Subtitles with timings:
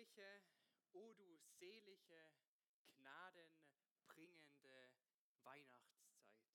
[0.00, 0.42] fröhliche,
[0.92, 2.32] o du selige,
[2.96, 4.90] gnadenbringende
[5.42, 6.48] Weihnachtszeit.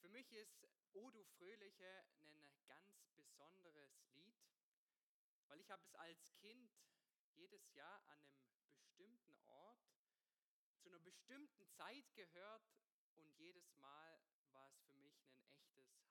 [0.00, 4.40] Für mich ist O du Fröhliche ein ganz besonderes Lied,
[5.48, 6.72] weil ich habe es als Kind
[7.34, 9.86] jedes Jahr an einem bestimmten Ort
[10.78, 12.62] zu einer bestimmten Zeit gehört
[13.16, 14.22] und jedes Mal
[14.52, 16.09] war es für mich ein echtes.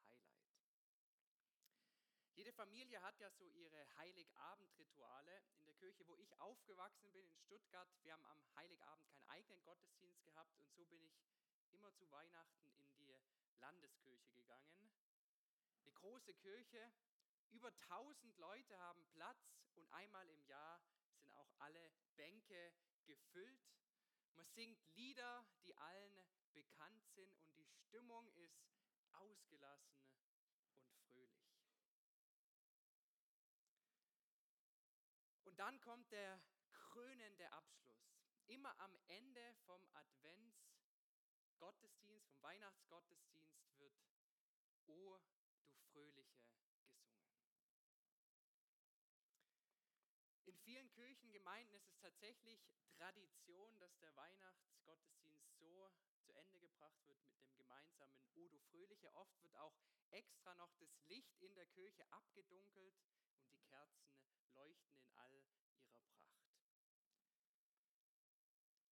[2.39, 5.43] Jede Familie hat ja so ihre Heiligabend-Rituale.
[5.59, 9.61] In der Kirche, wo ich aufgewachsen bin, in Stuttgart, wir haben am Heiligabend keinen eigenen
[9.65, 11.19] Gottesdienst gehabt und so bin ich
[11.73, 13.13] immer zu Weihnachten in die
[13.59, 14.89] Landeskirche gegangen.
[15.81, 16.89] Eine große Kirche,
[17.49, 20.79] über 1000 Leute haben Platz und einmal im Jahr
[21.21, 22.71] sind auch alle Bänke
[23.03, 23.67] gefüllt.
[24.35, 28.63] Man singt Lieder, die allen bekannt sind und die Stimmung ist
[29.11, 29.99] ausgelassen
[30.69, 31.58] und fröhlich.
[35.59, 36.39] Dann kommt der
[36.71, 38.15] krönende Abschluss.
[38.47, 43.93] Immer am Ende vom Adventsgottesdienst, vom Weihnachtsgottesdienst wird
[44.85, 45.37] O du
[45.91, 46.87] Fröhliche gesungen.
[50.45, 57.21] In vielen Kirchengemeinden ist es tatsächlich Tradition, dass der Weihnachtsgottesdienst so zu Ende gebracht wird
[57.25, 59.13] mit dem gemeinsamen O du Fröhliche.
[59.13, 59.75] Oft wird auch
[60.11, 62.95] extra noch das Licht in der Kirche abgedunkelt
[63.33, 64.09] und die Kerzen
[64.53, 66.09] leuchten in all ihrer Pracht.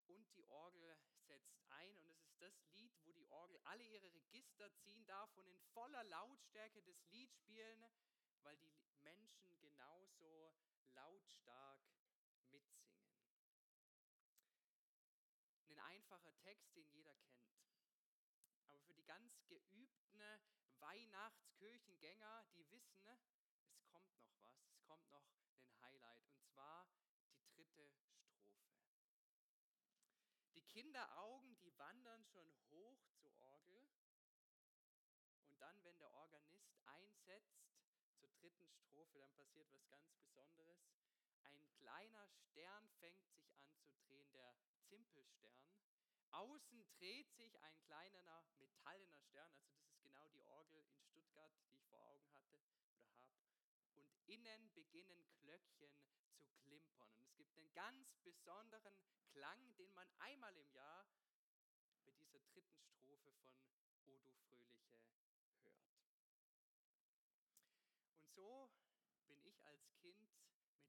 [0.07, 4.11] Und die Orgel setzt ein und es ist das Lied, wo die Orgel alle ihre
[4.13, 7.85] Register ziehen darf und in voller Lautstärke das Lied spielen,
[8.41, 10.53] weil die Menschen genauso
[10.93, 11.79] lautstark
[12.49, 13.05] mitsingen.
[15.67, 17.57] Ein einfacher Text, den jeder kennt.
[18.67, 20.21] Aber für die ganz geübten
[20.79, 23.07] Weihnachtskirchengänger, die wissen,
[23.65, 25.25] es kommt noch was, es kommt noch
[26.57, 26.87] zwar
[27.29, 28.49] die dritte Strophe.
[30.55, 33.87] Die Kinderaugen, die wandern schon hoch zur Orgel.
[35.45, 37.69] Und dann, wenn der Organist einsetzt
[38.19, 40.79] zur dritten Strophe, dann passiert was ganz Besonderes.
[41.43, 44.55] Ein kleiner Stern fängt sich an zu drehen, der
[44.89, 45.61] Zimpelstern.
[46.31, 51.51] Außen dreht sich ein kleiner metallener Stern, also das ist genau die Orgel in Stuttgart,
[51.61, 53.07] die ich vor Augen hatte oder habe
[53.95, 55.91] und innen beginnen Glöckchen
[56.39, 57.11] zu klimpern.
[57.13, 58.97] Und es gibt einen ganz besonderen
[59.31, 61.07] Klang, den man einmal im Jahr
[62.03, 63.53] bei dieser dritten Strophe von
[64.05, 64.81] O du Fröhliche hört.
[65.63, 65.77] Und
[68.35, 68.71] so
[69.27, 70.31] bin ich als Kind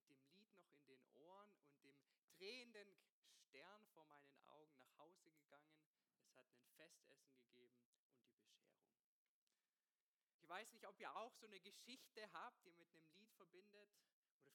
[0.07, 2.01] mit dem Lied noch in den Ohren und dem
[2.37, 2.97] drehenden
[3.49, 5.83] Stern vor meinen Augen nach Hause gegangen.
[6.23, 7.09] Es hat ein Festessen
[7.41, 9.69] gegeben und die Bescherung.
[10.37, 13.33] Ich weiß nicht, ob ihr auch so eine Geschichte habt, die ihr mit einem Lied
[13.35, 13.91] verbindet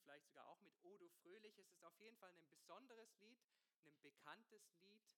[0.03, 1.57] vielleicht sogar auch mit Odo Fröhlich.
[1.57, 3.39] Es ist auf jeden Fall ein besonderes Lied,
[3.85, 5.15] ein bekanntes Lied,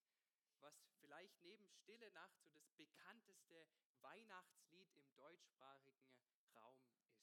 [0.60, 3.66] was vielleicht neben Stille Nacht so das bekannteste
[4.00, 6.08] Weihnachtslied im deutschsprachigen
[6.54, 7.16] Raum ist.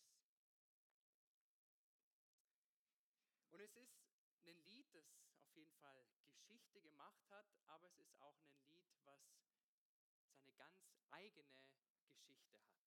[3.52, 3.94] Und es ist
[4.46, 5.06] ein Lied, das
[5.38, 9.22] auf jeden Fall Geschichte gemacht hat, aber es ist auch ein Lied, was
[10.36, 10.82] seine ganz
[11.12, 11.56] eigene
[12.10, 12.83] Geschichte hat.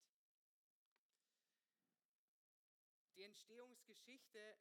[3.17, 4.59] Die Entstehungsgeschichte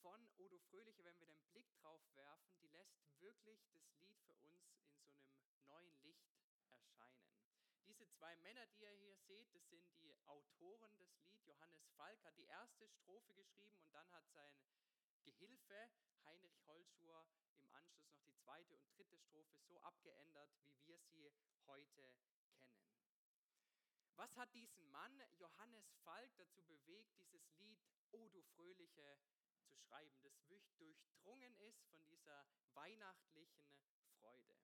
[0.00, 4.34] von Odo Fröhliche, wenn wir den Blick drauf werfen, die lässt wirklich das Lied für
[4.34, 6.26] uns in so einem neuen Licht
[6.72, 7.38] erscheinen.
[7.86, 11.46] Diese zwei Männer, die ihr hier seht, das sind die Autoren des Lied.
[11.46, 14.58] Johannes Falk hat die erste Strophe geschrieben und dann hat sein
[15.22, 15.88] Gehilfe
[16.24, 17.24] Heinrich Holschuer
[17.58, 21.32] im Anschluss noch die zweite und dritte Strophe so abgeändert, wie wir sie
[21.66, 22.12] heute.
[24.16, 27.80] Was hat diesen Mann, Johannes Falk, dazu bewegt, dieses Lied
[28.12, 29.18] O du Fröhliche
[29.64, 33.66] zu schreiben, das durchdrungen ist von dieser weihnachtlichen
[34.18, 34.56] Freude?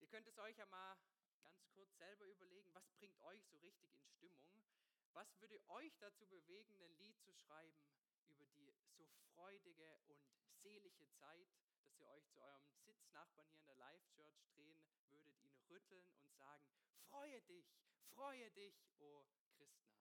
[0.00, 0.96] Ihr könnt es euch ja mal
[1.42, 4.64] ganz kurz selber überlegen, was bringt euch so richtig in Stimmung?
[5.12, 7.82] Was würde euch dazu bewegen, ein Lied zu schreiben
[8.28, 10.22] über die so freudige und
[10.62, 11.48] selige Zeit,
[11.82, 14.80] dass ihr euch zu eurem Sitznachbarn hier in der Live Church drehen
[15.10, 16.64] würdet, ihn rütteln und sagen,
[17.08, 17.66] freue dich,
[18.14, 19.26] freue dich, o oh
[19.56, 19.98] Christenheit.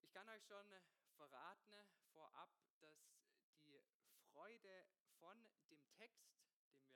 [0.00, 0.66] Ich kann euch schon
[1.16, 2.50] verraten vorab,
[2.80, 2.98] dass
[3.66, 3.82] die
[4.32, 4.86] Freude
[5.18, 5.36] von
[5.70, 6.28] dem Text,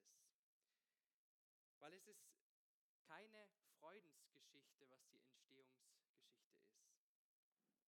[1.80, 2.32] Weil es ist
[3.06, 6.62] keine Freudensgeschichte, was die Entstehungsgeschichte ist.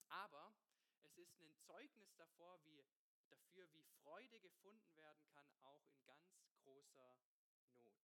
[0.08, 0.54] Aber
[1.02, 2.84] es ist ein Zeugnis davor, wie,
[3.28, 6.28] dafür, wie Freude gefunden werden kann, auch in ganz
[6.62, 7.16] großer
[7.82, 7.94] Not.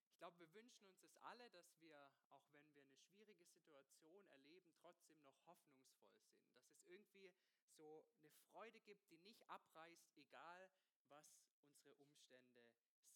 [0.06, 4.28] Ich glaube, wir wünschen uns es alle, dass wir, auch wenn wir eine schwierige Situation
[4.28, 6.54] erleben, trotzdem noch hoffnungsvoll sind.
[6.54, 7.32] Dass es irgendwie
[7.76, 10.70] so eine Freude gibt, die nicht abreißt, egal
[11.08, 11.26] was
[11.60, 13.12] unsere Umstände sind.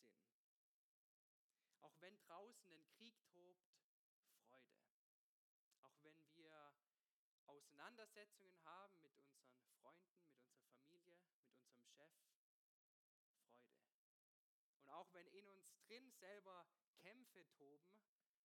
[1.81, 3.77] Auch wenn draußen ein Krieg tobt,
[4.49, 4.83] Freude.
[5.83, 6.73] Auch wenn wir
[7.47, 13.07] Auseinandersetzungen haben mit unseren Freunden, mit unserer Familie, mit unserem Chef, Freude.
[14.79, 16.67] Und auch wenn in uns drin selber
[16.99, 18.03] Kämpfe toben,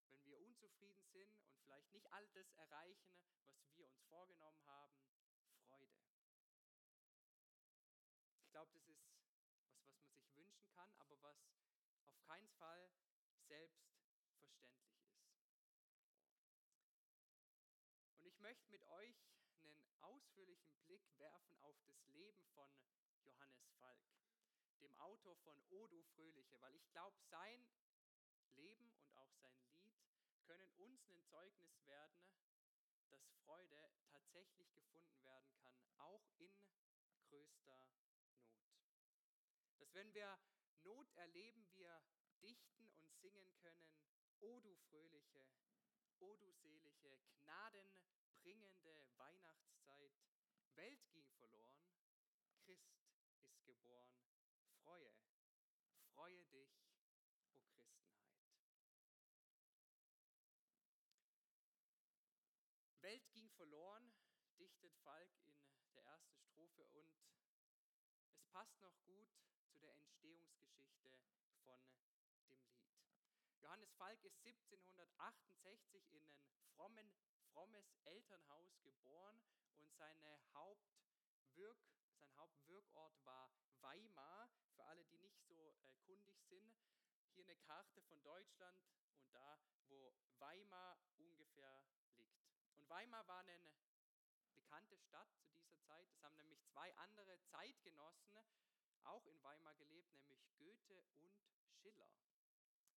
[0.09, 3.17] wenn wir unzufrieden sind und vielleicht nicht all das erreichen,
[3.55, 5.01] was wir uns vorgenommen haben,
[8.51, 11.37] Ich glaube, das ist was, was man sich wünschen kann, aber was
[12.03, 12.91] auf keinen Fall
[13.47, 14.91] selbstverständlich ist.
[18.19, 19.15] Und ich möchte mit euch
[19.63, 22.69] einen ausführlichen Blick werfen auf das Leben von
[23.23, 24.03] Johannes Falk,
[24.81, 27.65] dem Autor von O du Fröhliche, weil ich glaube, sein
[28.55, 29.95] Leben und auch sein Lied
[30.43, 32.27] können uns ein Zeugnis werden,
[33.11, 36.51] dass Freude tatsächlich gefunden werden kann, auch in
[37.29, 38.00] größter
[40.11, 40.39] wenn wir
[40.83, 42.03] Not erleben, wir
[42.41, 43.87] dichten und singen können,
[44.41, 45.47] O du fröhliche,
[46.19, 50.11] O du selige, gnadenbringende Weihnachtszeit,
[50.75, 51.85] Welt ging verloren,
[52.65, 52.91] Christ
[53.43, 54.17] ist geboren,
[54.83, 55.15] freue,
[56.13, 58.01] freue dich, o Christenheit.
[63.01, 64.13] Welt ging verloren,
[64.57, 67.07] dichtet Falk in der ersten Strophe und es
[68.51, 69.29] passt noch gut
[69.71, 71.11] zu der Entstehungsgeschichte
[71.63, 71.79] von
[72.45, 72.67] dem Lied.
[73.61, 77.13] Johannes Falk ist 1768 in ein frommen,
[77.53, 79.41] frommes Elternhaus geboren
[79.77, 81.77] und seine Hauptwirk,
[82.19, 84.49] sein Hauptwirkort war Weimar.
[84.75, 86.75] Für alle, die nicht so äh, kundig sind,
[87.33, 88.83] hier eine Karte von Deutschland
[89.15, 91.81] und da, wo Weimar ungefähr
[92.15, 92.41] liegt.
[92.75, 93.59] Und Weimar war eine
[94.53, 96.07] bekannte Stadt zu dieser Zeit.
[96.09, 98.31] Es haben nämlich zwei andere Zeitgenossen
[99.05, 101.35] auch in Weimar gelebt, nämlich Goethe und
[101.81, 102.11] Schiller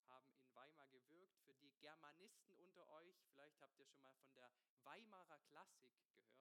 [0.08, 1.38] haben in Weimar gewirkt.
[1.44, 4.50] Für die Germanisten unter euch, vielleicht habt ihr schon mal von der
[4.82, 6.34] Weimarer Klassik gehört.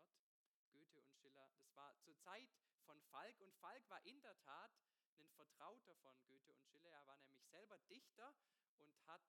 [0.71, 2.49] Goethe und Schiller, das war zur Zeit
[2.85, 4.71] von Falk und Falk war in der Tat
[5.17, 6.89] ein Vertrauter von Goethe und Schiller.
[6.89, 8.33] Er war nämlich selber Dichter
[8.77, 9.21] und hat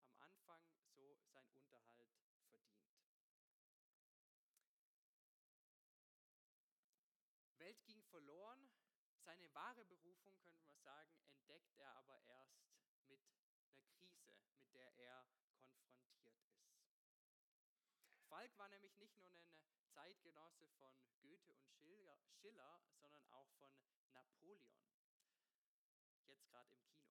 [0.00, 0.62] am Anfang
[0.94, 2.48] so seinen Unterhalt verdient.
[7.58, 8.70] Welt ging verloren.
[9.24, 12.62] Seine wahre Berufung, könnte man sagen, entdeckt er aber erst
[13.08, 15.26] mit einer Krise, mit der er
[16.14, 16.78] konfrontiert ist.
[18.28, 19.50] Falk war nämlich nicht nur ein
[19.88, 21.66] Zeitgenosse von Goethe und
[22.40, 23.72] Schiller, sondern auch von
[24.12, 24.78] Napoleon.
[26.28, 27.10] Jetzt gerade im Kino.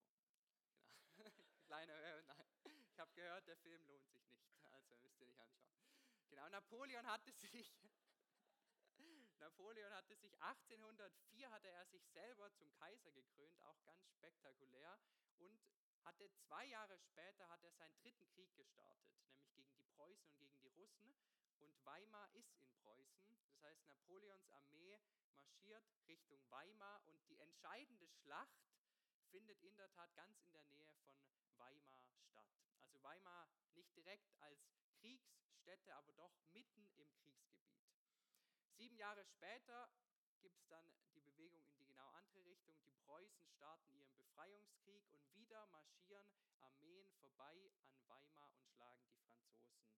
[1.18, 1.32] Genau.
[1.66, 2.48] Kleiner, äh, nein.
[2.94, 5.76] Ich habe gehört, der Film lohnt sich nicht, also müsst ihr nicht anschauen.
[6.30, 7.76] Genau, Napoleon hatte sich
[9.40, 15.00] Napoleon hatte sich 1804 hatte er sich selber zum Kaiser gekrönt, auch ganz spektakulär
[15.38, 15.60] und
[16.04, 20.38] hatte zwei Jahre später hat er seinen dritten Krieg gestartet, nämlich gegen die Preußen und
[20.38, 21.16] gegen die Russen
[21.60, 23.38] und Weimar ist in Preußen.
[23.50, 25.00] Das heißt, Napoleons Armee
[25.36, 28.68] marschiert Richtung Weimar und die entscheidende Schlacht
[29.30, 31.16] findet in der Tat ganz in der Nähe von
[31.58, 32.48] Weimar statt.
[32.82, 34.60] Also Weimar nicht direkt als
[35.00, 37.47] Kriegsstätte, aber doch mitten im Kriegsgebiet.
[38.78, 39.90] Sieben Jahre später
[40.40, 42.76] gibt es dann die Bewegung in die genau andere Richtung.
[42.86, 46.32] Die Preußen starten ihren Befreiungskrieg und wieder marschieren
[46.62, 49.98] Armeen vorbei an Weimar und schlagen die Franzosen zurück.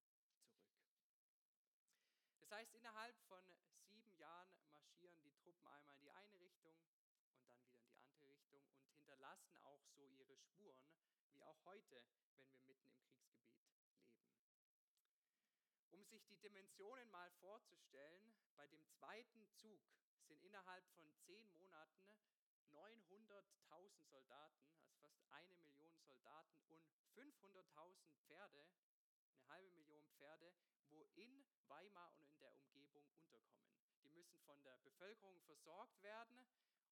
[2.40, 3.44] Das heißt, innerhalb von
[3.90, 7.92] sieben Jahren marschieren die Truppen einmal in die eine Richtung und dann wieder in die
[7.92, 10.88] andere Richtung und hinterlassen auch so ihre Spuren,
[11.34, 13.60] wie auch heute, wenn wir mitten im Kriegsgebiet leben.
[15.92, 19.82] Um sich die Dimensionen mal vorzustellen, bei dem zweiten Zug
[20.28, 22.14] sind innerhalb von zehn Monaten
[22.72, 28.68] 900.000 Soldaten, also fast eine Million Soldaten und 500.000 Pferde,
[29.26, 30.54] eine halbe Million Pferde,
[30.90, 33.74] wo in Weimar und in der Umgebung unterkommen.
[34.04, 36.46] Die müssen von der Bevölkerung versorgt werden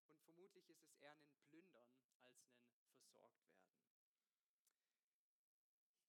[0.09, 3.45] und vermutlich ist es eher ein Plündern als ein Versorgt werden.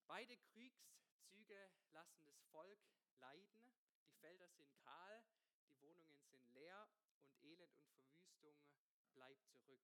[0.07, 2.79] Beide Kriegszüge lassen das Volk
[3.19, 3.74] leiden.
[4.05, 5.24] Die Felder sind kahl,
[5.67, 6.88] die Wohnungen sind leer
[7.19, 7.77] und Elend
[8.13, 8.77] und Verwüstung
[9.13, 9.81] bleibt zurück.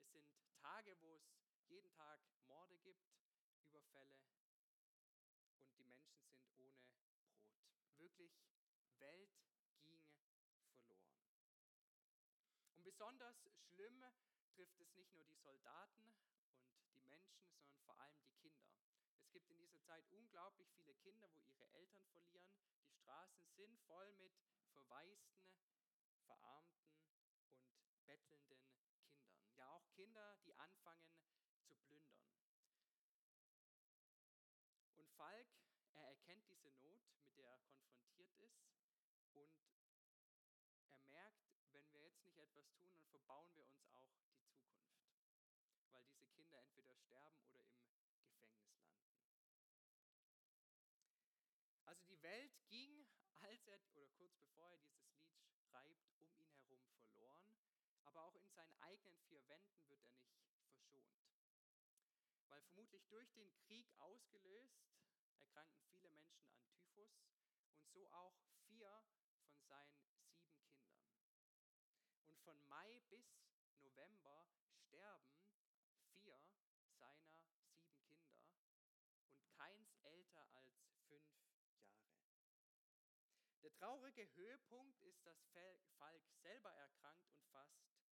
[0.00, 0.26] Es sind
[0.62, 1.22] Tage, wo es
[1.66, 3.04] jeden Tag Morde gibt,
[3.60, 6.76] Überfälle und die Menschen sind ohne Brot.
[7.96, 8.32] Wirklich,
[8.98, 9.30] Welt
[9.82, 10.00] ging
[10.86, 11.18] verloren.
[12.74, 13.36] Und besonders
[13.72, 14.04] schlimm
[14.54, 17.22] trifft es nicht nur die Soldaten und die Menschen, sondern
[17.84, 18.37] vor allem die.
[19.28, 22.48] Es gibt in dieser Zeit unglaublich viele Kinder, wo ihre Eltern verlieren.
[22.86, 24.32] Die Straßen sind voll mit
[24.72, 25.52] verwaisten,
[26.24, 26.96] verarmten
[27.90, 29.04] und bettelnden Kindern.
[29.54, 31.12] Ja, auch Kinder, die anfangen
[31.66, 32.24] zu plündern.
[34.96, 35.48] Und Falk,
[35.92, 38.32] er erkennt diese Not, mit der er konfrontiert
[39.34, 39.60] ist
[40.78, 44.24] und er merkt, wenn wir jetzt nicht etwas tun, dann verbauen wir uns auch die
[44.24, 44.72] Zukunft,
[45.92, 48.88] weil diese Kinder entweder sterben oder im Gefängnis landen.
[51.88, 53.06] Also die Welt ging,
[53.40, 57.56] als er oder kurz bevor er dieses Lied schreibt, um ihn herum verloren,
[58.04, 61.08] aber auch in seinen eigenen vier Wänden wird er nicht verschont.
[62.50, 64.80] Weil vermutlich durch den Krieg ausgelöst
[65.36, 67.10] erkranken viele Menschen an Typhus
[67.74, 69.04] und so auch vier
[69.46, 70.88] von seinen sieben Kindern.
[72.28, 73.26] Und von Mai bis
[73.82, 74.48] November
[74.86, 75.44] sterben
[76.12, 76.40] vier
[76.98, 78.32] seiner sieben Kinder
[79.26, 81.76] und keins älter als fünf Jahre.
[83.62, 85.44] Der traurige Höhepunkt ist, dass
[85.98, 88.08] Falk selber erkrankt und fast stirbt.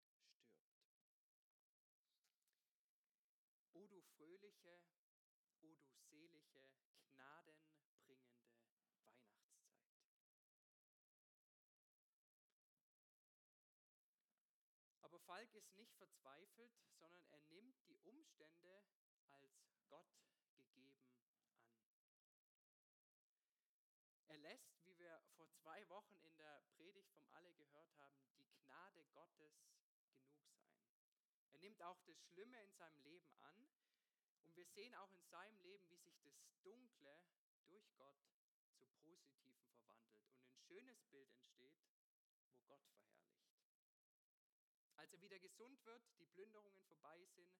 [3.74, 4.00] O du
[4.44, 4.78] fröhliche,
[5.38, 5.74] o du
[6.06, 6.70] selige,
[7.06, 9.24] gnadenbringende Weihnachtszeit.
[15.00, 18.84] Aber Falk ist nicht verzweifelt, sondern er nimmt die Umstände
[19.28, 20.12] als Gott
[20.56, 21.40] gegeben an.
[24.28, 28.50] Er lässt, wie wir vor zwei Wochen in der Predigt vom Alle gehört haben, die
[28.58, 30.44] Gnade Gottes genug sein.
[31.52, 33.70] Er nimmt auch das Schlimme in seinem Leben an
[34.54, 37.18] und wir sehen auch in seinem Leben, wie sich das Dunkle
[37.66, 41.74] durch Gott zu Positiven verwandelt und ein schönes Bild entsteht,
[42.52, 43.50] wo Gott verherrlicht.
[44.94, 47.52] Als er wieder gesund wird, die Plünderungen vorbei sind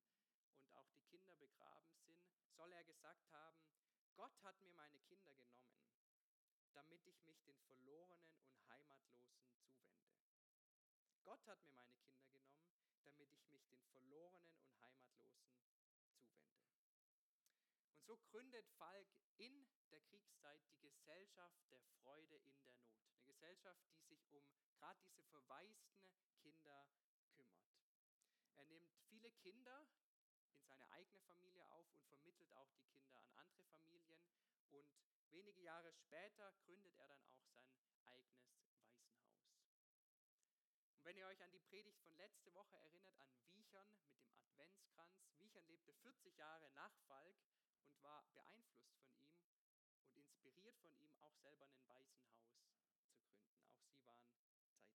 [0.55, 2.23] und auch die Kinder begraben sind,
[2.57, 3.59] soll er gesagt haben,
[4.15, 5.75] Gott hat mir meine Kinder genommen,
[6.75, 10.15] damit ich mich den Verlorenen und Heimatlosen zuwende.
[11.25, 12.71] Gott hat mir meine Kinder genommen,
[13.03, 15.64] damit ich mich den Verlorenen und Heimatlosen
[18.07, 22.79] so gründet Falk in der Kriegszeit die Gesellschaft der Freude in der Not.
[23.09, 24.45] Eine Gesellschaft, die sich um
[24.77, 26.89] gerade diese verwaisten Kinder
[27.35, 27.67] kümmert.
[28.57, 29.89] Er nimmt viele Kinder
[30.53, 34.21] in seine eigene Familie auf und vermittelt auch die Kinder an andere Familien.
[34.71, 34.87] Und
[35.31, 37.49] wenige Jahre später gründet er dann auch
[37.87, 39.15] sein eigenes Waisenhaus.
[40.93, 44.41] Und wenn ihr euch an die Predigt von letzte Woche erinnert, an Wiechern mit dem
[44.41, 47.37] Adventskranz, Wiechern lebte 40 Jahre nach Falk
[48.05, 49.35] war beeinflusst von ihm
[50.05, 52.95] und inspiriert von ihm, auch selber ein Waisenhaus zu gründen.
[54.07, 54.95] Auch sie waren Zeitgenossen.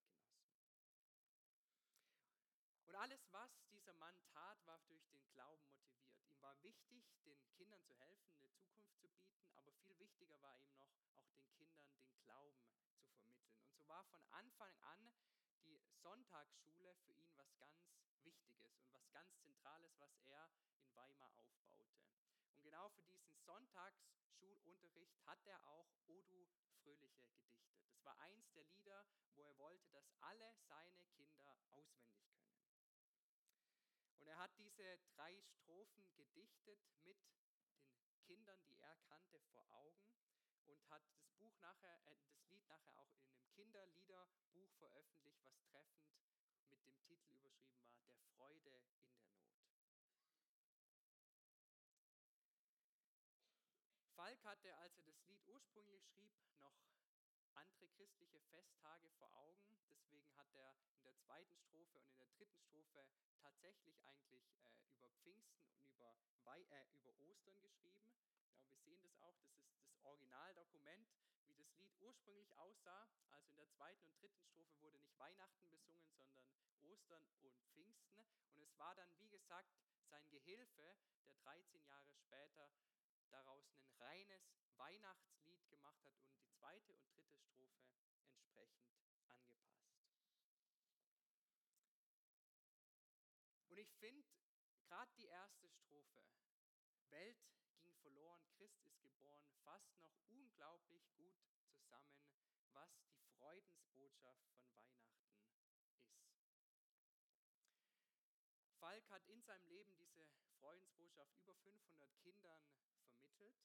[2.85, 6.23] Und alles, was dieser Mann tat, war durch den Glauben motiviert.
[6.25, 10.57] Ihm war wichtig, den Kindern zu helfen, eine Zukunft zu bieten, aber viel wichtiger war
[10.57, 13.35] ihm noch, auch den Kindern den Glauben zu vermitteln.
[13.59, 15.13] Und so war von Anfang an
[15.65, 17.79] die Sonntagsschule für ihn was ganz
[18.23, 21.68] Wichtiges und was ganz Zentrales, was er in Weimar aufbaute.
[22.69, 26.45] Genau für diesen Sonntagsschulunterricht hat er auch Odu
[26.83, 27.65] Fröhliche gedichtet.
[27.89, 32.61] Das war eins der Lieder, wo er wollte, dass alle seine Kinder auswendig können.
[34.19, 37.17] Und er hat diese drei Strophen gedichtet mit
[38.05, 40.05] den Kindern, die er kannte, vor Augen
[40.67, 45.57] und hat das Buch nachher, äh, das Lied nachher auch in einem Kinderliederbuch veröffentlicht, was
[45.71, 47.49] treffend mit dem Titel überschrieben war,
[48.05, 49.39] Der Freude in der Not.
[54.29, 56.31] Falk hatte, als er das Lied ursprünglich schrieb,
[56.61, 56.77] noch
[57.55, 59.65] andere christliche Festtage vor Augen.
[59.89, 63.07] Deswegen hat er in der zweiten Strophe und in der dritten Strophe
[63.41, 68.05] tatsächlich eigentlich äh, über Pfingsten und über, Wei äh, über Ostern geschrieben.
[68.53, 71.09] Ja, wir sehen das auch, das ist das Originaldokument,
[71.47, 73.09] wie das Lied ursprünglich aussah.
[73.31, 76.45] Also in der zweiten und dritten Strophe wurde nicht Weihnachten besungen, sondern
[76.83, 77.97] Ostern und Pfingsten.
[78.53, 79.73] Und es war dann, wie gesagt,
[80.11, 80.95] sein Gehilfe,
[81.25, 82.69] der 13 Jahre später
[83.31, 84.43] daraus ein reines
[84.77, 87.85] Weihnachtslied gemacht hat und die zweite und dritte Strophe
[88.31, 89.49] entsprechend angepasst.
[93.69, 94.27] Und ich finde
[94.81, 96.25] gerade die erste Strophe,
[97.09, 97.37] Welt
[97.81, 101.35] ging verloren, Christ ist geboren, fasst noch unglaublich gut
[101.71, 102.19] zusammen,
[102.73, 105.69] was die Freudensbotschaft von Weihnachten ist.
[108.79, 110.25] Falk hat in seinem Leben diese
[110.59, 112.63] Freudensbotschaft über 500 Kindern
[113.09, 113.57] vermittelt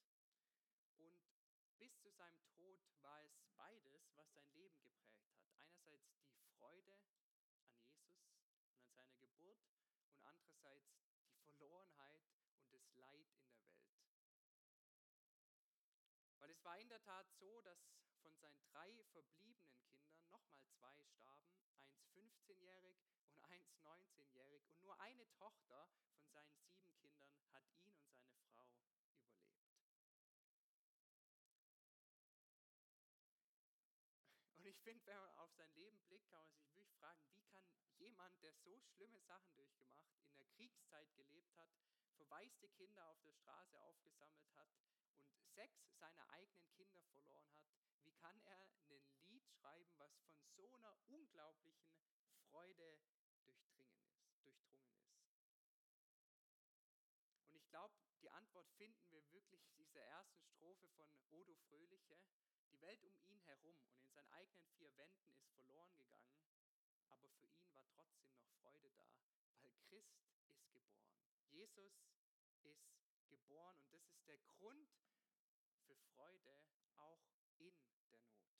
[0.97, 5.39] und bis zu seinem Tod war es beides, was sein Leben geprägt hat.
[5.57, 7.79] Einerseits die Freude an Jesus
[8.63, 9.61] und an seiner Geburt
[10.09, 10.95] und andererseits
[11.29, 12.23] die Verlorenheit
[12.57, 14.25] und das Leid in der Welt.
[16.39, 17.79] Weil es war in der Tat so, dass
[18.21, 22.97] von seinen drei verbliebenen Kindern nochmal zwei starben, eins 15-jährig
[23.27, 24.67] und eins 19-jährig.
[24.67, 27.84] Und nur eine Tochter von seinen sieben Kindern hat ihn
[34.85, 37.65] finde, wenn man auf sein Leben blickt, kann man sich wirklich fragen, wie kann
[37.97, 41.71] jemand, der so schlimme Sachen durchgemacht, in der Kriegszeit gelebt hat,
[42.17, 44.69] verwaiste Kinder auf der Straße aufgesammelt hat
[45.33, 47.65] und sechs seiner eigenen Kinder verloren hat,
[48.03, 48.77] wie kann er ein
[49.25, 51.97] Lied schreiben, was von so einer unglaublichen
[52.51, 52.99] Freude
[53.43, 55.17] durchdringen ist, durchdrungen ist?
[57.49, 62.19] Und ich glaube, die Antwort finden wir wirklich in dieser ersten Strophe von Odo Fröhliche.
[62.75, 66.35] Die Welt um ihn herum und in seinen eigenen vier Wänden ist verloren gegangen,
[67.07, 69.15] aber für ihn war trotzdem noch Freude da,
[69.61, 70.91] weil Christ ist geboren.
[71.51, 72.03] Jesus
[72.63, 74.89] ist geboren und das ist der Grund
[75.85, 76.59] für Freude
[76.97, 77.23] auch
[77.59, 77.79] in
[78.09, 78.59] der Not.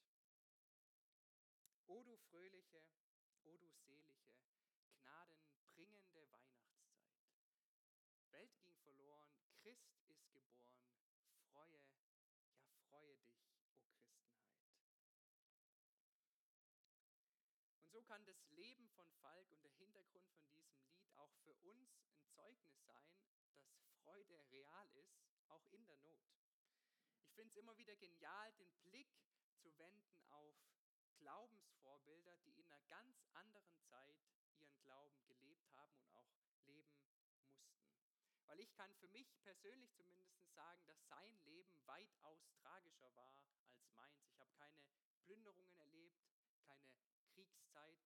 [1.88, 2.86] O du fröhliche,
[3.44, 4.32] o du selige,
[4.94, 7.04] gnadenbringende Weihnachtszeit.
[8.32, 10.80] Welt ging verloren, Christ ist geboren,
[11.52, 14.06] freue, ja freue dich, o
[15.04, 16.16] Christenheit.
[17.78, 21.54] Und so kann das Leben von Falk und der Hintergrund von diesem Lied auch für
[21.64, 26.22] uns ein Zeugnis sein, dass Freude real ist, auch in der Not.
[27.24, 29.10] Ich finde es immer wieder genial, den Blick
[29.58, 30.56] zu wenden auf
[31.18, 34.18] Glaubensvorbilder, die in einer ganz anderen Zeit
[34.58, 36.30] ihren Glauben gelebt haben und auch
[36.68, 37.36] leben mussten.
[38.46, 43.36] Weil ich kann für mich persönlich zumindest sagen, dass sein Leben weitaus tragischer war
[43.74, 44.24] als meins.
[44.28, 44.80] Ich habe keine
[45.24, 45.76] Plünderungen
[47.76, 48.00] Kriegszeit.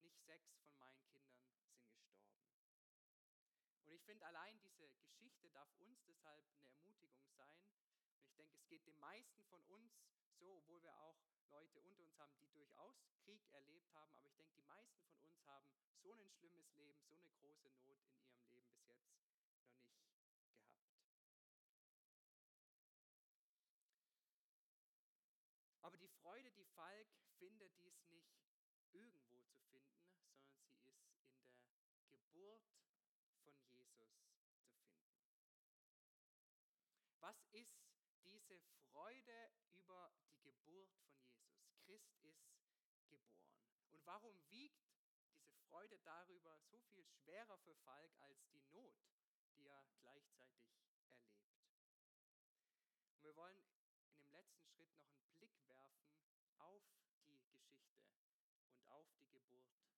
[0.00, 2.22] Nicht sechs von meinen Kindern sind gestorben.
[3.84, 7.58] Und ich finde, allein diese Geschichte darf uns deshalb eine Ermutigung sein.
[8.16, 9.92] Und ich denke, es geht den meisten von uns
[10.38, 11.16] so, obwohl wir auch
[11.50, 14.14] Leute unter uns haben, die durchaus Krieg erlebt haben.
[14.16, 15.66] Aber ich denke, die meisten von uns haben
[16.02, 19.42] so ein schlimmes Leben, so eine große Not in ihrem Leben bis jetzt noch nicht
[19.46, 19.72] gehabt.
[25.82, 28.42] Aber die Freude, die Falk findet, die ist nicht
[28.92, 32.62] irgendwo zu finden, sondern sie ist in der Geburt
[33.44, 34.38] von Jesus zu finden.
[37.20, 37.82] Was ist
[38.58, 41.52] diese Freude über die Geburt von Jesus?
[41.84, 43.56] Christ ist geboren.
[43.92, 44.86] Und warum wiegt
[45.34, 48.94] diese Freude darüber so viel schwerer für Falk als die Not,
[49.54, 51.22] die er gleichzeitig erlebt?
[53.10, 56.08] Und wir wollen in dem letzten Schritt noch einen Blick werfen
[56.58, 57.78] auf die Geschichte
[58.74, 59.92] und auf die Geburt von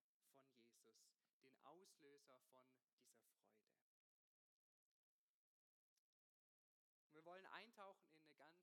[0.58, 0.96] Jesus,
[1.42, 3.34] den Auslöser von dieser Freude.
[7.02, 8.60] Und wir wollen eintauchen in eine ganz,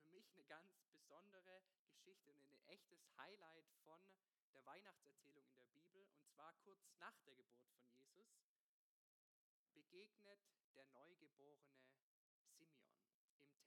[0.00, 4.00] für mich eine ganz besondere Geschichte und in ein echtes Highlight von
[4.52, 6.06] der Weihnachtserzählung in der Bibel.
[6.14, 8.48] Und zwar kurz nach der Geburt von Jesus
[9.72, 10.40] begegnet
[10.74, 13.58] der neugeborene Simeon im Tempel.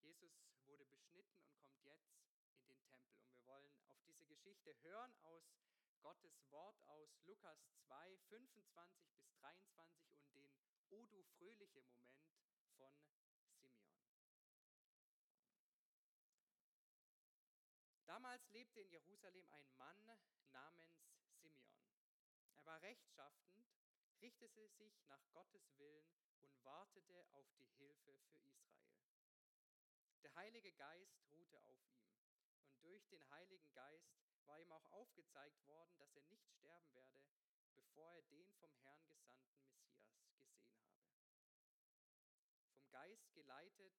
[0.00, 0.32] Jesus
[0.64, 3.02] wurde beschnitten und kommt jetzt in den Tempel.
[3.16, 5.42] Und wir wollen auf diese Geschichte hören aus
[6.00, 10.52] Gottes Wort aus Lukas 2, 25 bis 23 und
[10.90, 12.22] den O fröhliche Moment
[12.76, 13.38] von Simeon.
[18.38, 20.18] Damals lebte in Jerusalem ein Mann
[20.52, 20.94] namens
[21.40, 21.82] Simeon.
[22.54, 23.66] Er war rechtschaffend,
[24.20, 29.02] richtete sich nach Gottes Willen und wartete auf die Hilfe für Israel.
[30.22, 32.12] Der Heilige Geist ruhte auf ihm
[32.62, 34.14] und durch den Heiligen Geist
[34.46, 37.20] war ihm auch aufgezeigt worden, dass er nicht sterben werde,
[37.74, 40.86] bevor er den vom Herrn gesandten Messias gesehen habe.
[42.70, 43.94] Vom Geist geleitet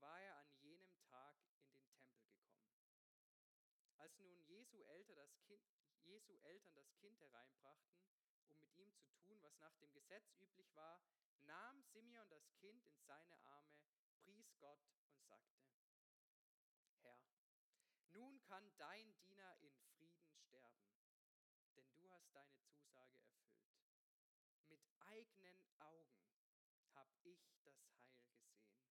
[0.00, 2.64] war er an jenem Tag in den Tempel gekommen.
[3.96, 5.70] Als nun Jesu, Eltern das kind,
[6.02, 7.96] Jesu Eltern das Kind hereinbrachten,
[8.48, 11.00] um mit ihm zu tun, was nach dem Gesetz üblich war,
[11.42, 13.78] nahm Simeon das Kind in seine Arme,
[14.24, 15.62] pries Gott und sagte,
[17.02, 17.22] Herr,
[18.10, 20.90] nun kann dein Diener in Frieden sterben,
[21.76, 23.70] denn du hast deine Zusage erfüllt.
[24.66, 26.34] Mit eigenen Augen
[26.94, 28.82] habe ich das Heil gesehen,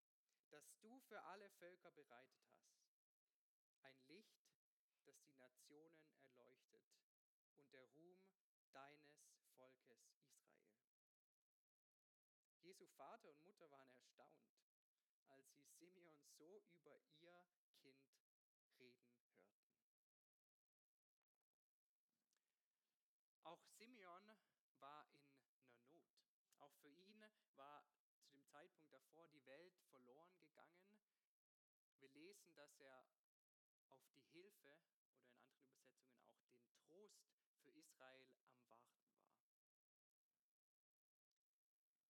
[0.49, 2.62] das du für alle Völker bereitet hast.
[5.53, 6.81] Nationen erleuchtet
[7.57, 8.25] und der Ruhm
[8.71, 9.21] deines
[9.55, 10.97] Volkes Israel.
[12.61, 14.49] Jesu Vater und Mutter waren erstaunt,
[15.27, 17.45] als sie Simeon so über ihr
[17.83, 18.01] Kind
[18.79, 19.53] reden hörten.
[23.43, 24.31] Auch Simeon
[24.79, 25.53] war in einer
[25.91, 26.09] Not.
[26.57, 27.23] Auch für ihn
[27.55, 27.85] war
[28.17, 30.81] zu dem Zeitpunkt davor die Welt verloren gegangen.
[31.99, 33.05] Wir lesen, dass er
[33.89, 34.79] auf die Hilfe
[38.03, 39.63] Israel am Warten war.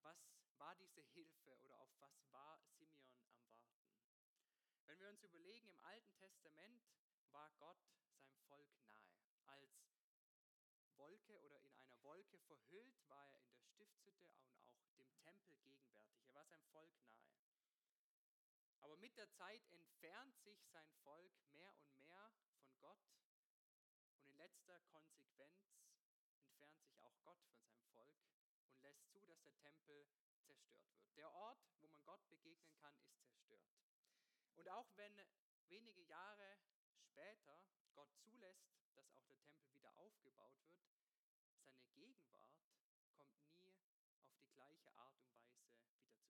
[0.01, 0.17] Was
[0.58, 3.93] war diese Hilfe oder auf was war Simeon am Warten?
[4.88, 6.82] Wenn wir uns überlegen, im Alten Testament
[7.32, 7.77] war Gott
[8.10, 9.13] seinem Volk nahe.
[9.45, 9.71] Als
[10.97, 15.56] Wolke oder in einer Wolke verhüllt war er in der Stiftshütte und auch dem Tempel
[15.58, 16.25] gegenwärtig.
[16.25, 17.29] Er war seinem Volk nahe.
[18.82, 23.13] Aber mit der Zeit entfernt sich sein Volk mehr und mehr von Gott
[24.06, 25.83] und in letzter Konsequenz
[27.23, 28.13] Gott von seinem Volk
[28.67, 30.86] und lässt zu, dass der Tempel zerstört wird.
[31.15, 33.67] Der Ort, wo man Gott begegnen kann, ist zerstört.
[34.55, 35.19] Und auch wenn
[35.67, 36.57] wenige Jahre
[36.93, 40.79] später Gott zulässt, dass auch der Tempel wieder aufgebaut wird,
[41.63, 42.51] seine Gegenwart
[43.15, 43.77] kommt nie
[44.23, 46.25] auf die gleiche Art und Weise wieder zurück.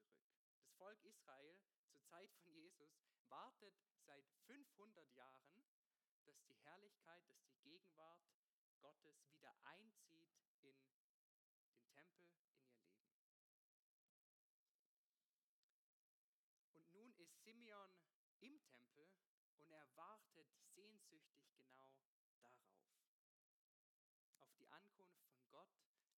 [0.58, 2.92] Das Volk Israel zur Zeit von Jesus
[3.30, 3.74] wartet
[4.06, 5.64] seit 500 Jahren,
[6.26, 8.20] dass die Herrlichkeit, dass die Gegenwart
[8.80, 10.30] Gottes wieder einzieht
[10.62, 10.78] in den
[11.94, 12.94] Tempel, in ihr Leben.
[16.74, 17.96] Und nun ist Simeon
[18.40, 19.10] im Tempel
[19.58, 21.94] und er wartet sehnsüchtig genau
[22.42, 22.82] darauf.
[24.40, 25.70] Auf die Ankunft von Gott,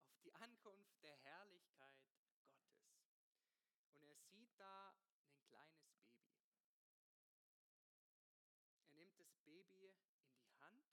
[0.07, 2.55] auf die Ankunft der Herrlichkeit Gottes.
[3.91, 4.95] Und er sieht da
[5.27, 6.31] ein kleines Baby.
[8.85, 10.87] Er nimmt das Baby in die Hand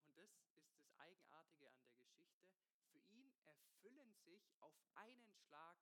[0.00, 2.50] und das ist das Eigenartige an der Geschichte.
[2.90, 5.76] Für ihn erfüllen sich auf einen Schlag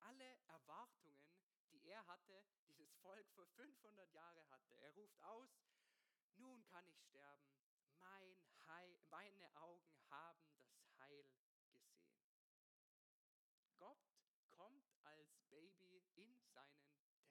[0.00, 1.32] alle Erwartungen,
[1.72, 4.74] die er hatte, die das Volk vor 500 Jahren hatte.
[4.76, 5.48] Er ruft aus,
[6.38, 7.52] nun kann ich sterben,
[8.00, 11.72] mein Heil, meine Augen haben das Heil gesehen.
[13.78, 13.98] Gott
[14.56, 17.28] kommt als Baby in seinen Tempel.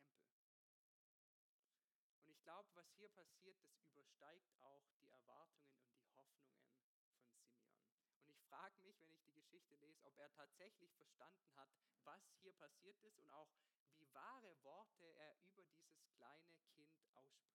[2.20, 6.80] Und ich glaube, was hier passiert, das übersteigt auch die Erwartungen und die Hoffnungen von
[6.82, 7.48] Simeon.
[8.20, 11.70] Und ich frage mich, wenn ich die Geschichte lese, ob er tatsächlich verstanden hat,
[12.04, 13.52] was hier passiert ist und auch
[13.98, 17.48] wie wahre Worte er über dieses kleine Kind ausspricht.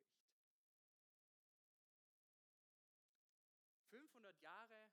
[3.92, 4.88] 500 Jahre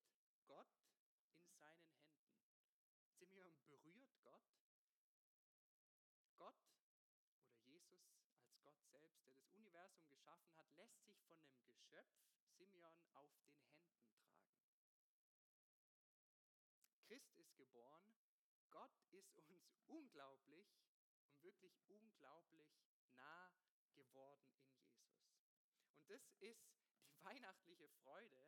[0.48, 0.66] Gott
[1.36, 2.34] in seinen Händen.
[3.20, 4.42] Simeon berührt Gott.
[6.38, 6.58] Gott
[7.36, 12.10] oder Jesus als Gott selbst, der das Universum geschaffen hat, lässt sich von dem Geschöpf
[12.58, 14.26] Simeon auf den Händen tragen.
[17.06, 18.12] Christ ist geboren.
[18.72, 20.68] Gott ist uns unglaublich
[21.24, 22.68] und wirklich unglaublich
[23.16, 23.52] nah
[23.94, 25.22] geworden in Jesus.
[25.94, 26.56] Und das ist die
[27.24, 28.48] weihnachtliche Freude,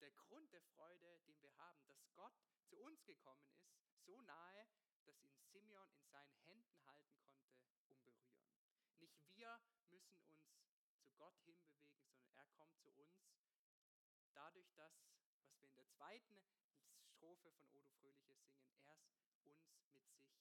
[0.00, 2.34] der Grund der Freude, den wir haben, dass Gott
[2.66, 3.68] zu uns gekommen ist,
[4.04, 4.68] so nahe,
[5.04, 8.28] dass ihn Simeon in seinen Händen halten konnte und berühren.
[8.98, 10.52] Nicht wir müssen uns
[11.00, 13.28] zu Gott hinbewegen, sondern er kommt zu uns
[14.38, 14.94] dadurch, dass,
[15.42, 16.40] was wir in der zweiten
[17.02, 20.38] Strophe von Odo Fröhliche singen, erst uns mit sich versöhnt hat.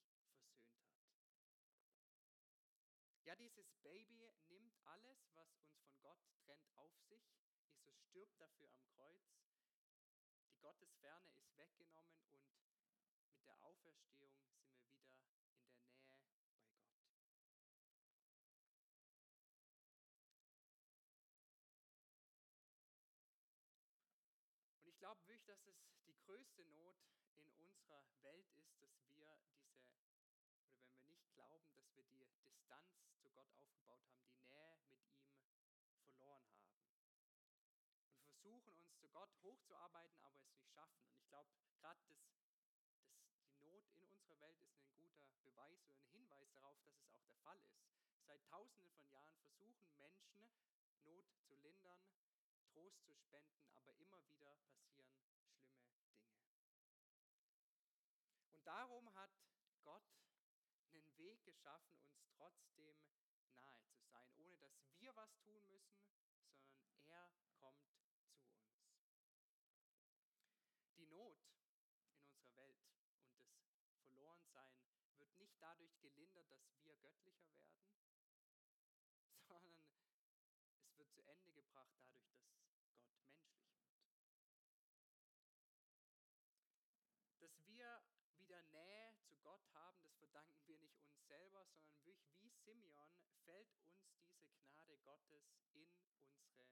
[3.27, 7.27] Ja, dieses Baby nimmt alles, was uns von Gott trennt, auf sich.
[7.59, 9.21] Jesus stirbt dafür am Kreuz.
[10.47, 15.59] Die Gottesferne ist weggenommen und mit der Auferstehung sind wir wieder in der Nähe bei
[15.59, 15.91] Gott.
[24.79, 26.95] Und ich glaube wirklich, dass es die größte Not
[27.41, 29.67] in unserer Welt ist, dass wir diese
[30.47, 33.47] oder wenn wir nicht glauben, dass wir die Distanz zu Gott
[33.85, 34.79] aufgebaut haben, die Nähe
[35.59, 36.81] mit ihm verloren haben.
[38.23, 41.03] Und versuchen uns zu Gott hochzuarbeiten, aber es nicht schaffen.
[41.03, 41.49] Und ich glaube,
[41.81, 42.87] gerade das, das,
[43.51, 47.11] die Not in unserer Welt ist ein guter Beweis oder ein Hinweis darauf, dass es
[47.11, 47.83] auch der Fall ist.
[48.25, 50.47] Seit tausenden von Jahren versuchen Menschen,
[51.03, 51.99] Not zu lindern,
[52.71, 55.75] Trost zu spenden, aber immer wieder passieren schlimme Dinge.
[58.51, 59.31] Und darum hat
[59.83, 60.07] Gott
[60.93, 62.95] einen Weg geschaffen, uns trotzdem
[63.55, 66.37] nahe zu sein, ohne dass wir was tun müssen, sondern
[67.07, 67.29] er
[67.59, 68.37] kommt zu uns.
[70.97, 71.37] Die Not
[72.01, 72.81] in unserer Welt
[73.63, 74.81] und das Verlorensein
[75.17, 77.81] wird nicht dadurch gelindert, dass wir göttlicher werden,
[79.47, 79.73] sondern
[80.77, 83.41] es wird zu Ende gebracht dadurch, dass Gott menschlich wird.
[87.39, 88.03] Dass wir
[88.37, 93.11] wieder Nähe zu Gott haben, das verdanken wir nicht uns selber, sondern wie Simeon
[93.45, 96.69] fällt uns diese Gnade Gottes in unsere Hände.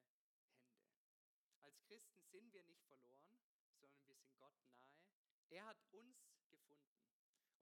[1.62, 3.34] Als Christen sind wir nicht verloren,
[3.80, 4.93] sondern wir sind Gott nahe.
[5.50, 6.35] Er hat uns.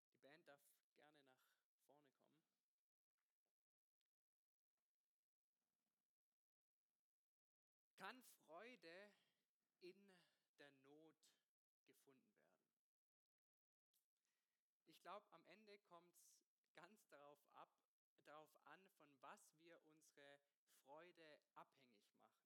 [0.09, 2.03] Die Band darf gerne nach vorne kommen.
[7.97, 9.13] Kann Freude
[9.79, 10.13] in
[10.57, 11.23] der Not
[12.03, 12.75] gefunden werden?
[14.87, 17.69] Ich glaube, am Ende kommt es ganz darauf ab,
[18.25, 20.39] darauf an, von was wir unsere
[20.83, 22.45] Freude abhängig machen.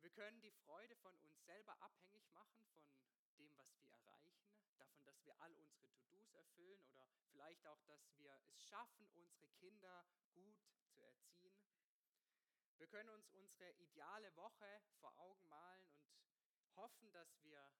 [0.00, 2.66] Wir können die Freude von uns selber abhängig machen,
[3.20, 4.42] von dem, was wir erreichen,
[4.76, 9.48] davon, dass wir all unsere To-Dos erfüllen oder vielleicht auch, dass wir es schaffen, unsere
[9.48, 10.56] Kinder gut
[10.90, 11.56] zu erziehen.
[12.78, 15.88] Wir können uns unsere ideale Woche vor Augen malen
[16.56, 17.72] und hoffen, dass wir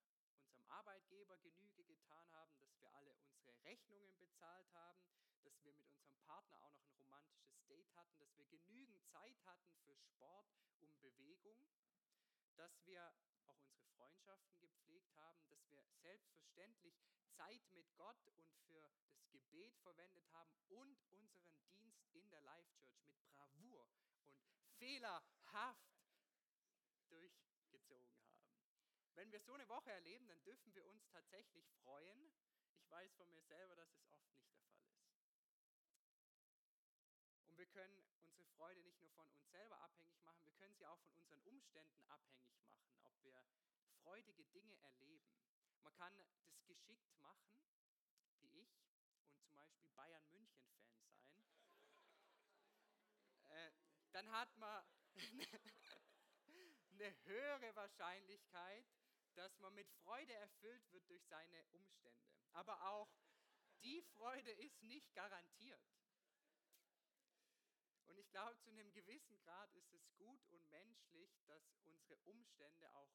[0.43, 5.07] unserem Arbeitgeber Genüge getan haben, dass wir alle unsere Rechnungen bezahlt haben,
[5.43, 9.35] dass wir mit unserem Partner auch noch ein romantisches Date hatten, dass wir genügend Zeit
[9.45, 10.47] hatten für Sport
[10.79, 11.65] und Bewegung,
[12.55, 13.13] dass wir
[13.45, 16.95] auch unsere Freundschaften gepflegt haben, dass wir selbstverständlich
[17.35, 22.71] Zeit mit Gott und für das Gebet verwendet haben und unseren Dienst in der Life
[22.73, 23.89] Church mit Bravour
[24.25, 24.37] und
[24.77, 25.93] fehlerhaft
[27.07, 28.33] durchgezogen haben.
[29.23, 32.29] Wenn wir so eine Woche erleben, dann dürfen wir uns tatsächlich freuen.
[32.75, 35.07] Ich weiß von mir selber, dass es oft nicht der Fall ist.
[37.47, 40.85] Und wir können unsere Freude nicht nur von uns selber abhängig machen, wir können sie
[40.85, 43.41] auch von unseren Umständen abhängig machen, ob wir
[44.01, 45.39] freudige Dinge erleben.
[45.83, 46.27] Man kann das
[46.67, 47.55] geschickt machen,
[48.39, 48.75] wie ich,
[49.29, 51.47] und zum Beispiel Bayern München-Fan sein.
[53.47, 53.71] äh,
[54.11, 54.83] dann hat man
[56.91, 58.85] eine höhere Wahrscheinlichkeit,
[59.35, 62.23] dass man mit Freude erfüllt wird durch seine Umstände.
[62.53, 63.09] Aber auch
[63.81, 65.81] die Freude ist nicht garantiert.
[68.07, 72.93] Und ich glaube, zu einem gewissen Grad ist es gut und menschlich, dass unsere Umstände
[72.93, 73.11] auch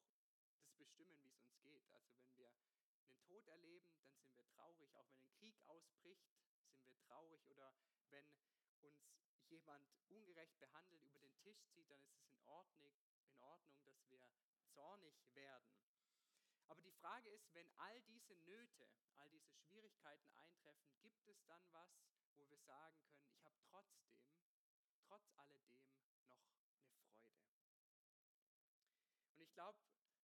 [0.59, 1.89] das bestimmen, wie es uns geht.
[1.93, 2.51] Also wenn wir
[3.05, 4.93] einen Tod erleben, dann sind wir traurig.
[4.95, 6.27] Auch wenn ein Krieg ausbricht,
[6.67, 7.45] sind wir traurig.
[7.47, 7.73] Oder
[8.09, 8.25] wenn
[8.81, 8.99] uns
[9.47, 14.05] jemand ungerecht behandelt, über den Tisch zieht, dann ist es in Ordnung, in Ordnung dass
[14.09, 14.29] wir
[14.73, 15.88] zornig werden.
[16.69, 21.61] Aber die Frage ist, wenn all diese Nöte, all diese Schwierigkeiten eintreffen, gibt es dann
[21.71, 21.89] was,
[22.35, 24.23] wo wir sagen können, ich habe trotzdem,
[25.07, 26.47] trotz alledem noch eine Freude.
[29.33, 29.79] Und ich glaube,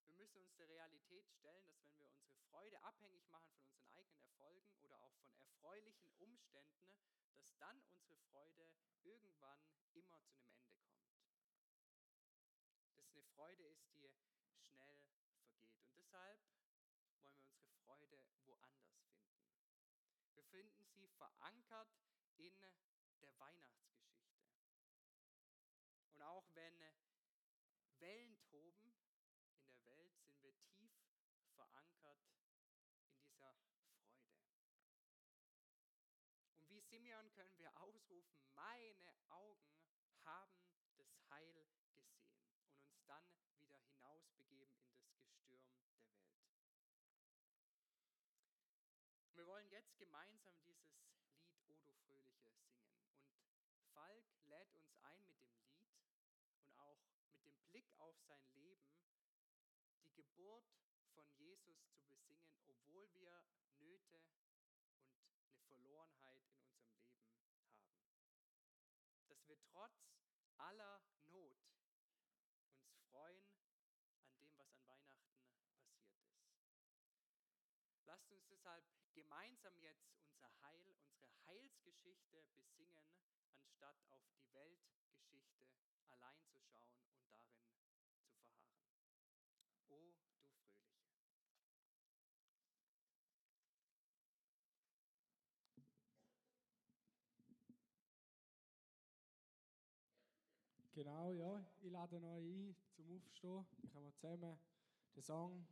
[0.05, 3.89] wir müssen uns der Realität stellen, dass wenn wir unsere Freude abhängig machen von unseren
[3.89, 6.93] eigenen Erfolgen oder auch von erfreulichen Umständen,
[7.37, 8.71] dass dann unsere Freude
[9.03, 11.25] irgendwann immer zu einem Ende kommt.
[12.95, 13.95] Dass eine Freude ist, die
[14.75, 15.41] schnell vergeht.
[15.85, 16.39] Und deshalb
[17.85, 19.31] wollen wir unsere Freude woanders finden.
[20.33, 21.89] Wir finden sie verankert
[22.37, 22.59] in
[23.21, 24.45] der Weihnachtsgeschichte.
[26.09, 26.79] Und auch wenn
[27.99, 28.95] Wellen toben
[29.49, 30.93] in der Welt, sind wir tief
[31.55, 32.19] verankert
[32.53, 33.73] in dieser Freude.
[36.59, 39.75] Und wie Simeon können wir ausrufen, meine Augen
[40.23, 43.25] haben das Heil gesehen und uns dann
[43.57, 46.15] wieder hinausbegeben in das Gestürm der Welt.
[49.33, 50.54] Wir wollen jetzt gemeinsam
[52.45, 53.41] Fröhliche singen.
[53.67, 55.95] Und Falk lädt uns ein mit dem Lied
[56.57, 58.89] und auch mit dem Blick auf sein Leben,
[60.03, 60.65] die Geburt
[61.13, 63.43] von Jesus zu besingen, obwohl wir
[63.79, 64.21] Nöte
[64.77, 67.81] und eine Verlorenheit in unserem Leben haben.
[69.27, 70.15] Dass wir trotz
[70.57, 71.57] aller Not
[72.77, 73.49] uns freuen
[74.19, 76.05] an dem, was an Weihnachten passiert ist.
[78.05, 80.24] Lasst uns deshalb gemeinsam jetzt
[82.05, 83.01] Heilsgeschichte besingen,
[83.57, 85.65] anstatt auf die Weltgeschichte
[86.07, 88.21] allein zu schauen und darin zu verharren.
[89.57, 90.29] O du Fröhliche.
[100.93, 101.65] Genau, ja.
[101.81, 103.65] Ich lade euch ein zum Aufstehen.
[103.93, 104.59] Dann können wir
[105.11, 105.67] zusammen den Song